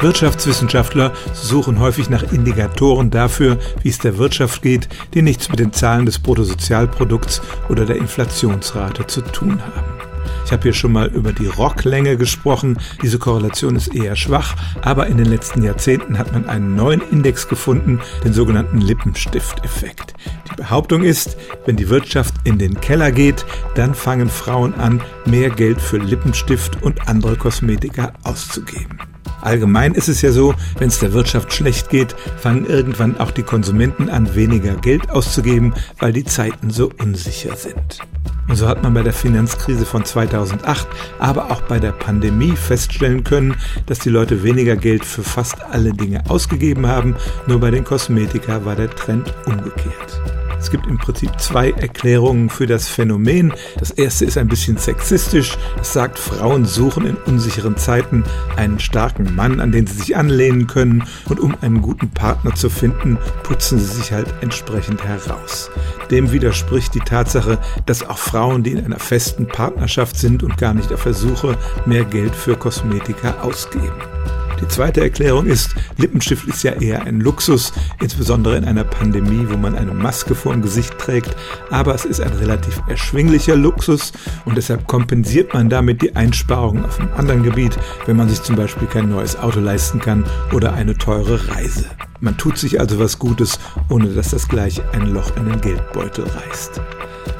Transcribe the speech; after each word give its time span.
Wirtschaftswissenschaftler 0.00 1.12
suchen 1.32 1.80
häufig 1.80 2.08
nach 2.08 2.22
Indikatoren 2.32 3.10
dafür, 3.10 3.58
wie 3.82 3.88
es 3.88 3.98
der 3.98 4.16
Wirtschaft 4.16 4.62
geht, 4.62 4.88
die 5.14 5.22
nichts 5.22 5.48
mit 5.48 5.58
den 5.58 5.72
Zahlen 5.72 6.06
des 6.06 6.20
Bruttosozialprodukts 6.20 7.42
oder 7.68 7.84
der 7.84 7.96
Inflationsrate 7.96 9.06
zu 9.06 9.22
tun 9.22 9.60
haben. 9.60 10.08
Ich 10.44 10.52
habe 10.52 10.62
hier 10.62 10.72
schon 10.72 10.92
mal 10.92 11.08
über 11.08 11.32
die 11.32 11.46
Rocklänge 11.46 12.16
gesprochen. 12.16 12.78
Diese 13.02 13.18
Korrelation 13.18 13.76
ist 13.76 13.94
eher 13.94 14.16
schwach, 14.16 14.54
aber 14.82 15.06
in 15.06 15.16
den 15.18 15.26
letzten 15.26 15.62
Jahrzehnten 15.62 16.16
hat 16.16 16.32
man 16.32 16.48
einen 16.48 16.74
neuen 16.76 17.02
Index 17.10 17.48
gefunden, 17.48 18.00
den 18.24 18.32
sogenannten 18.32 18.80
Lippenstift-Effekt. 18.80 20.14
Die 20.50 20.56
Behauptung 20.56 21.02
ist, 21.02 21.36
wenn 21.66 21.76
die 21.76 21.88
Wirtschaft 21.88 22.34
in 22.44 22.58
den 22.58 22.80
Keller 22.80 23.10
geht, 23.10 23.44
dann 23.74 23.94
fangen 23.94 24.28
Frauen 24.28 24.74
an, 24.74 25.02
mehr 25.26 25.50
Geld 25.50 25.80
für 25.80 25.98
Lippenstift 25.98 26.82
und 26.82 27.08
andere 27.08 27.36
Kosmetika 27.36 28.12
auszugeben. 28.22 28.98
Allgemein 29.40 29.94
ist 29.94 30.08
es 30.08 30.22
ja 30.22 30.32
so, 30.32 30.54
wenn 30.78 30.88
es 30.88 30.98
der 30.98 31.12
Wirtschaft 31.12 31.52
schlecht 31.52 31.90
geht, 31.90 32.14
fangen 32.36 32.66
irgendwann 32.66 33.18
auch 33.18 33.30
die 33.30 33.42
Konsumenten 33.42 34.08
an, 34.08 34.34
weniger 34.34 34.74
Geld 34.74 35.10
auszugeben, 35.10 35.74
weil 35.98 36.12
die 36.12 36.24
Zeiten 36.24 36.70
so 36.70 36.90
unsicher 36.98 37.56
sind. 37.56 38.00
Und 38.48 38.56
so 38.56 38.66
hat 38.66 38.82
man 38.82 38.94
bei 38.94 39.02
der 39.02 39.12
Finanzkrise 39.12 39.84
von 39.84 40.04
2008, 40.04 40.88
aber 41.18 41.50
auch 41.50 41.60
bei 41.62 41.78
der 41.78 41.92
Pandemie 41.92 42.56
feststellen 42.56 43.22
können, 43.22 43.56
dass 43.86 43.98
die 43.98 44.08
Leute 44.08 44.42
weniger 44.42 44.76
Geld 44.76 45.04
für 45.04 45.22
fast 45.22 45.62
alle 45.70 45.92
Dinge 45.92 46.22
ausgegeben 46.28 46.86
haben, 46.86 47.14
nur 47.46 47.60
bei 47.60 47.70
den 47.70 47.84
Kosmetika 47.84 48.64
war 48.64 48.74
der 48.74 48.90
Trend 48.90 49.34
umgekehrt. 49.46 50.37
Es 50.58 50.70
gibt 50.70 50.86
im 50.86 50.98
Prinzip 50.98 51.30
zwei 51.40 51.70
Erklärungen 51.70 52.50
für 52.50 52.66
das 52.66 52.88
Phänomen. 52.88 53.52
Das 53.78 53.90
erste 53.90 54.24
ist 54.24 54.36
ein 54.36 54.48
bisschen 54.48 54.76
sexistisch. 54.76 55.56
Es 55.80 55.92
sagt, 55.92 56.18
Frauen 56.18 56.64
suchen 56.64 57.06
in 57.06 57.16
unsicheren 57.16 57.76
Zeiten 57.76 58.24
einen 58.56 58.80
starken 58.80 59.34
Mann, 59.34 59.60
an 59.60 59.72
den 59.72 59.86
sie 59.86 59.98
sich 59.98 60.16
anlehnen 60.16 60.66
können. 60.66 61.04
Und 61.28 61.40
um 61.40 61.56
einen 61.60 61.80
guten 61.80 62.10
Partner 62.10 62.54
zu 62.54 62.70
finden, 62.70 63.18
putzen 63.42 63.78
sie 63.78 63.96
sich 63.96 64.12
halt 64.12 64.32
entsprechend 64.40 65.04
heraus. 65.04 65.70
Dem 66.10 66.32
widerspricht 66.32 66.94
die 66.94 67.00
Tatsache, 67.00 67.58
dass 67.86 68.02
auch 68.02 68.18
Frauen, 68.18 68.62
die 68.62 68.72
in 68.72 68.84
einer 68.84 68.98
festen 68.98 69.46
Partnerschaft 69.46 70.16
sind 70.16 70.42
und 70.42 70.58
gar 70.58 70.74
nicht 70.74 70.92
auf 70.92 71.04
der 71.04 71.14
Suche, 71.14 71.56
mehr 71.86 72.04
Geld 72.04 72.34
für 72.34 72.56
Kosmetika 72.56 73.40
ausgeben. 73.42 74.17
Die 74.60 74.68
zweite 74.68 75.00
Erklärung 75.00 75.46
ist, 75.46 75.74
Lippenstift 75.96 76.46
ist 76.48 76.62
ja 76.62 76.72
eher 76.72 77.04
ein 77.04 77.20
Luxus, 77.20 77.72
insbesondere 78.00 78.56
in 78.56 78.64
einer 78.64 78.84
Pandemie, 78.84 79.46
wo 79.48 79.56
man 79.56 79.76
eine 79.76 79.92
Maske 79.92 80.34
vor 80.34 80.52
dem 80.52 80.62
Gesicht 80.62 80.98
trägt. 80.98 81.36
Aber 81.70 81.94
es 81.94 82.04
ist 82.04 82.20
ein 82.20 82.32
relativ 82.32 82.80
erschwinglicher 82.88 83.56
Luxus 83.56 84.12
und 84.44 84.56
deshalb 84.56 84.86
kompensiert 84.86 85.54
man 85.54 85.68
damit 85.68 86.02
die 86.02 86.16
Einsparungen 86.16 86.84
auf 86.84 86.98
einem 86.98 87.12
anderen 87.14 87.42
Gebiet, 87.42 87.78
wenn 88.06 88.16
man 88.16 88.28
sich 88.28 88.42
zum 88.42 88.56
Beispiel 88.56 88.88
kein 88.88 89.08
neues 89.08 89.36
Auto 89.36 89.60
leisten 89.60 90.00
kann 90.00 90.24
oder 90.52 90.74
eine 90.74 90.96
teure 90.96 91.48
Reise. 91.48 91.86
Man 92.20 92.36
tut 92.36 92.58
sich 92.58 92.80
also 92.80 92.98
was 92.98 93.18
Gutes, 93.18 93.58
ohne 93.88 94.08
dass 94.08 94.30
das 94.30 94.48
gleich 94.48 94.82
ein 94.92 95.12
Loch 95.12 95.36
in 95.36 95.46
den 95.46 95.60
Geldbeutel 95.60 96.24
reißt. 96.24 96.80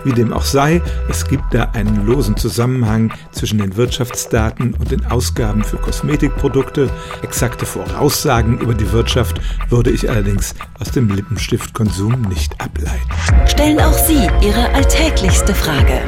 Wie 0.04 0.12
dem 0.12 0.32
auch 0.32 0.44
sei, 0.44 0.80
es 1.08 1.26
gibt 1.26 1.52
da 1.52 1.70
einen 1.72 2.06
losen 2.06 2.36
Zusammenhang 2.36 3.12
zwischen 3.32 3.58
den 3.58 3.76
Wirtschaftsdaten 3.76 4.74
und 4.74 4.90
den 4.90 5.06
Ausgaben 5.06 5.64
für 5.64 5.76
Kosmetikprodukte. 5.76 6.90
Exakte 7.22 7.66
Voraussagen 7.66 8.58
über 8.58 8.74
die 8.74 8.90
Wirtschaft 8.92 9.40
würde 9.68 9.90
ich 9.90 10.08
allerdings 10.08 10.54
aus 10.80 10.90
dem 10.90 11.08
Lippenstiftkonsum 11.08 12.22
nicht 12.22 12.60
ableiten. 12.60 13.08
Stellen 13.46 13.80
auch 13.80 13.92
Sie 13.92 14.28
Ihre 14.40 14.72
alltäglichste 14.74 15.54
Frage 15.54 16.00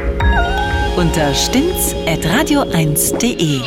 unter 0.97 1.35
stimmtz.radio1.de. 1.35 3.61